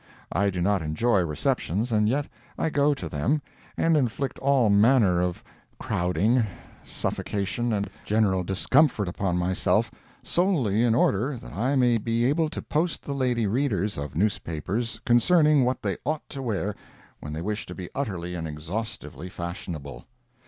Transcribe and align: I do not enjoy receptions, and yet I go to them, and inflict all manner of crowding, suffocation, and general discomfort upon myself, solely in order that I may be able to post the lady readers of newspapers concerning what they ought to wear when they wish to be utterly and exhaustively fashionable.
I 0.31 0.49
do 0.49 0.61
not 0.61 0.81
enjoy 0.81 1.21
receptions, 1.21 1.91
and 1.91 2.09
yet 2.09 2.27
I 2.57 2.71
go 2.71 2.95
to 2.95 3.07
them, 3.07 3.39
and 3.77 3.95
inflict 3.95 4.39
all 4.39 4.71
manner 4.71 5.21
of 5.21 5.43
crowding, 5.79 6.41
suffocation, 6.83 7.71
and 7.71 7.87
general 8.03 8.43
discomfort 8.43 9.07
upon 9.07 9.37
myself, 9.37 9.91
solely 10.23 10.81
in 10.83 10.95
order 10.95 11.37
that 11.37 11.53
I 11.53 11.75
may 11.75 11.99
be 11.99 12.25
able 12.25 12.49
to 12.49 12.63
post 12.63 13.03
the 13.03 13.13
lady 13.13 13.45
readers 13.45 13.95
of 13.95 14.15
newspapers 14.15 14.99
concerning 15.05 15.65
what 15.65 15.83
they 15.83 15.97
ought 16.03 16.27
to 16.29 16.41
wear 16.41 16.73
when 17.19 17.31
they 17.33 17.43
wish 17.43 17.67
to 17.67 17.75
be 17.75 17.91
utterly 17.93 18.33
and 18.33 18.47
exhaustively 18.47 19.29
fashionable. 19.29 20.05